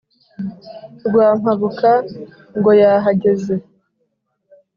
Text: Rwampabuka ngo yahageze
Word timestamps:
Rwampabuka 1.07 1.91
ngo 2.57 2.71
yahageze 2.81 3.55